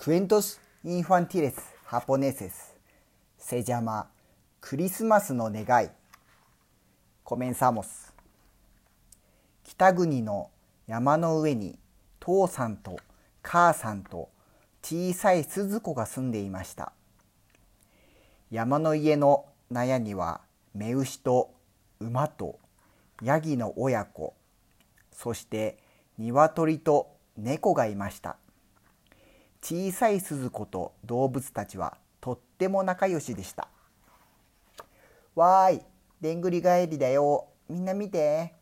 [0.00, 1.56] Cuentos infantiles
[1.90, 2.52] japoneses
[3.36, 4.08] se llama
[4.62, 5.88] Christmas の願い
[7.24, 8.12] Comenzamos
[9.64, 10.50] 北国の
[10.86, 11.80] 山の上に
[12.20, 13.00] 父さんと
[13.42, 14.28] 母さんと
[14.84, 16.92] 小さい鈴子が住んでいました
[18.52, 20.42] 山の家の納屋には
[20.74, 21.50] 目牛と
[21.98, 22.60] 馬と
[23.20, 24.36] ヤギの親子
[25.10, 25.76] そして
[26.18, 28.36] 鶏と猫がいました
[29.60, 33.68] 小さい鈴子と動物たちはとっても仲良しでした。
[35.34, 35.82] わーい
[36.20, 37.48] でんぐり返りだよ。
[37.68, 38.54] みんな見て。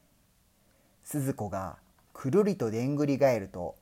[1.04, 1.76] 鈴子が
[2.12, 3.76] くるりとでんぐり返ると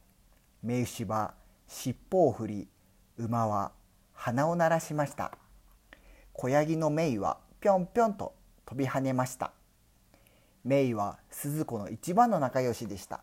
[0.62, 1.34] 目牛は
[1.66, 2.68] 尻尾を振り
[3.16, 3.72] 馬は
[4.12, 5.32] 鼻を鳴らしました。
[6.32, 8.34] 子ヤギのメイはぴょんぴょんと
[8.66, 9.52] 飛び跳ねました。
[10.64, 13.22] メイは鈴子の一番の仲良しでした。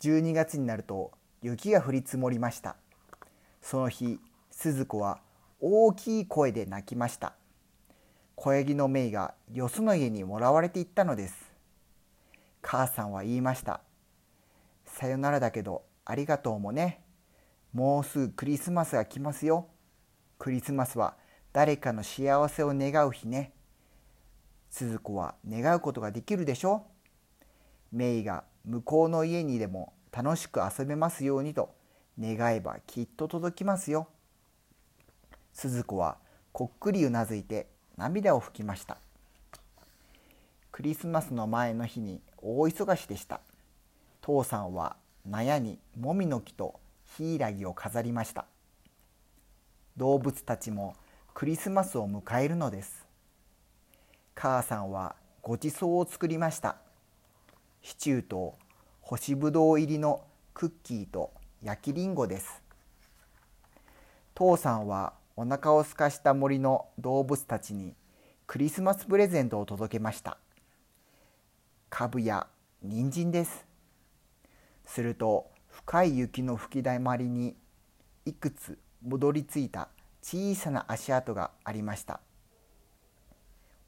[0.00, 1.12] 12月になると
[1.42, 2.76] 雪が降り積もりました。
[3.62, 4.18] その日
[4.50, 5.20] 鈴子は
[5.60, 7.34] 大きい声で泣きました。
[8.34, 11.52] 小ヤギのメイがよその家にもらわれていったのです。
[12.62, 13.80] 母さんは言いました。
[14.86, 17.02] さよならだけどありがとうもね。
[17.72, 19.68] もうすぐクリスマスが来ますよ。
[20.38, 21.16] クリスマスは
[21.52, 23.52] 誰かの幸せを願う日ね。
[24.70, 26.86] 鈴子は願うことができるでしょ
[27.90, 31.74] メイが向こうの家にでも楽しく遊べますようにと
[32.20, 34.08] 願えばきっと届きますよ。
[35.52, 36.18] 鈴子は
[36.52, 38.98] こっくりうなずいて涙を拭きました。
[40.72, 43.40] クリスマスの前の日に大忙しでした。
[44.20, 46.78] 父さんは納屋にもみの木と
[47.16, 48.46] ヒイラギを飾りました。
[49.96, 50.94] 動物たちも
[51.34, 53.06] クリスマスを迎えるのです。
[54.34, 56.76] 母さんはごちそうを作りました。
[57.82, 58.56] シチューと
[59.10, 62.62] 干しぶどう入りのクッキーと焼きりんごです。
[64.34, 67.94] 父さんはお腹を空かした森の動物たちに
[68.46, 70.36] クリスマスプレゼントを届けました。
[71.88, 72.48] カブや
[72.82, 73.64] 人参です。
[74.84, 77.56] すると深い雪の吹きだまりに
[78.26, 79.88] いくつ戻り着いた
[80.20, 82.20] 小さな足跡がありました。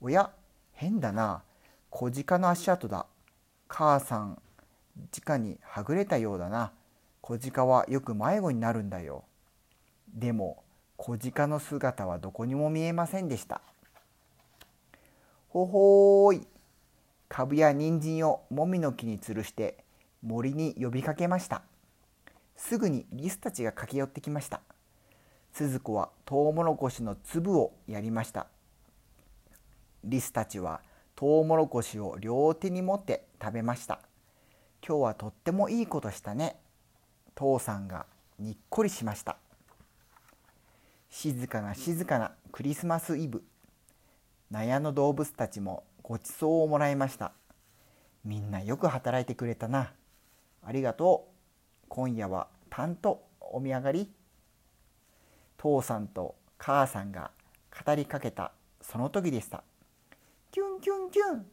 [0.01, 0.31] おや
[0.73, 1.43] 変だな
[1.91, 3.05] 小鹿の足跡だ。
[3.69, 4.41] 母さん
[5.17, 6.73] 直にはぐれたようだな。
[7.21, 9.25] 小鹿はよく迷子になるんだよ。
[10.15, 10.63] でも
[10.97, 13.61] 小鹿の姿はどこにも見えませんでした。
[15.49, 16.47] ほほーい。
[17.29, 19.85] 株や人参をもみの木に吊るして
[20.23, 21.63] 森に呼びかけました。
[22.57, 24.61] すぐにリスたちが駆け寄ってきました。
[25.53, 28.47] 鈴子はトウモロコシの粒をやりました。
[30.05, 30.81] リスたちは
[31.15, 34.01] トウモロコシを両手に持って食べました。
[34.87, 36.57] 今日はとってもいいことしたね。
[37.35, 38.07] 父さんが
[38.39, 39.37] にっこりしました。
[41.11, 43.43] 静かな静かなクリスマスイブ。
[44.51, 47.33] 納屋の動物たちもごちそうをもらいました。
[48.25, 49.93] みんなよく働いてくれたな。
[50.65, 51.87] ありがとう。
[51.89, 54.11] 今夜はパンとお見上がり。
[55.59, 57.33] 父さんと母さんが
[57.85, 59.63] 語りかけたその時でした。
[60.51, 61.47] キュンキュンキュン。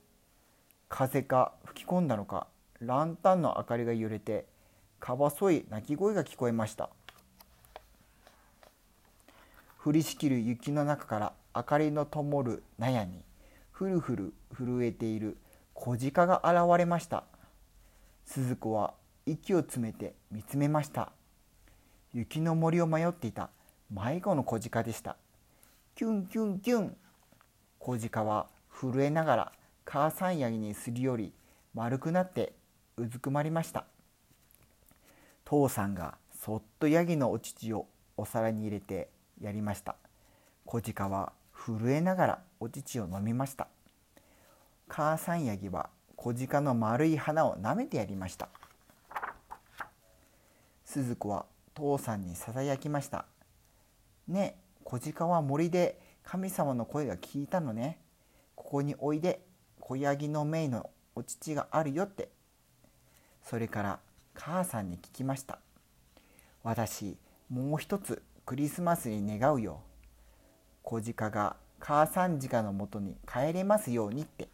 [0.88, 2.48] 風が吹き込んだのか
[2.82, 4.46] ランタンの明かりが揺れて
[5.00, 6.90] か細い鳴き声が聞こえました。
[9.84, 13.24] 降りしきる雪の中から明かりの灯る納屋に
[13.72, 15.38] ふるふる震えている
[15.74, 17.24] 小鹿が現れました。
[18.26, 18.94] 鈴子は
[19.26, 21.12] 息を詰めて見つめました。
[22.14, 23.50] 雪の森を迷っていた
[23.90, 25.16] 迷子の小鹿でした。
[25.96, 26.98] キュンキュンキュン。
[27.80, 29.52] 小鹿は震えながら
[29.86, 31.34] 母さんヤギにすり寄り
[31.74, 32.54] 丸くなって
[33.00, 33.86] うずくまりました。
[35.46, 37.86] 父さんがそっとヤギのお乳を
[38.18, 39.10] お皿に入れて
[39.40, 39.96] やりました。
[40.66, 43.68] 小鹿は震えながらお乳を飲みました。
[44.88, 48.50] 母さんヤギは小鹿の丸い花を舐めてやりました。
[50.84, 51.46] 鈴子は
[51.76, 53.26] 父さんにささやきました。
[54.28, 58.00] ねえ小鹿は森で神様の声が聞いたのね。
[58.56, 59.46] ここにおいで
[59.82, 62.30] 小ヤギのメイのお乳があるよって
[63.50, 64.00] それから
[64.34, 65.60] 母さんに聞きました。
[66.64, 67.16] 私
[67.50, 69.80] もう一つクリスマスに願うよ。
[70.84, 74.50] 小鹿が母さん鹿のもとに帰れますようにって。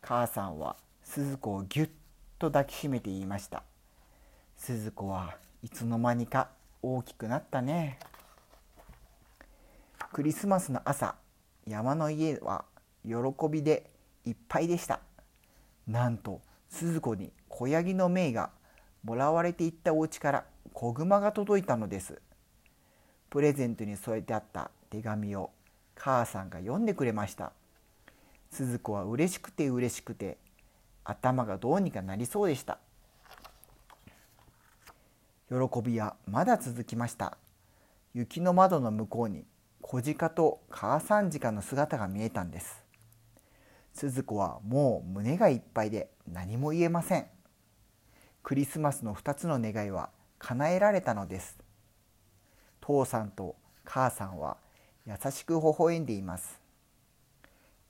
[0.00, 1.90] 母さんは鈴子をぎゅっ
[2.38, 3.62] と抱きしめて言いました。
[4.56, 6.48] 鈴子はいつの間にか
[6.80, 7.98] 大きくなったね。
[10.10, 11.16] クリスマスの朝
[11.66, 12.64] 山の家は
[13.04, 13.14] 喜
[13.50, 13.90] びで
[14.24, 15.00] いっぱいでした。
[15.86, 16.40] なんと
[16.74, 18.50] 鈴子に子ヤギのメイが
[19.04, 22.20] もらわれていったお家から子熊が届いたのです。
[23.30, 25.50] プレゼントに添えてあった手紙を
[25.94, 27.52] 母さんが読んでくれました。
[28.50, 30.36] 鈴子は嬉しくて嬉しくて
[31.04, 32.80] 頭がどうにかなりそうでした。
[35.48, 37.38] 喜びはまだ続きました。
[38.14, 39.44] 雪の窓の向こうに
[39.80, 42.82] 小鹿と母さん鹿の姿が見えたんです。
[43.92, 47.26] 鈴子はもう胸がいっぱいで何も言えません。
[48.42, 51.58] クリスマスの2つの願いは叶えられたのです。
[52.80, 54.56] 父さんと母さんは
[55.06, 56.60] 優しく微笑んでいます。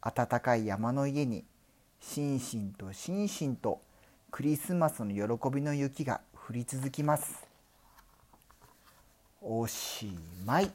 [0.01, 1.45] 暖かい山の家に
[2.01, 3.81] しんしんとしんしんと
[4.31, 7.47] クリスマスの喜びの雪が降り続きます。
[9.41, 10.11] おし
[10.45, 10.71] まい。